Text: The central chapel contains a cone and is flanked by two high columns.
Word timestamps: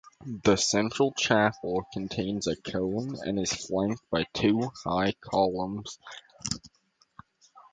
The 0.45 0.55
central 0.55 1.11
chapel 1.13 1.83
contains 1.93 2.47
a 2.47 2.55
cone 2.55 3.17
and 3.21 3.39
is 3.39 3.53
flanked 3.53 4.01
by 4.09 4.23
two 4.33 4.71
high 4.83 5.11
columns. 5.21 5.99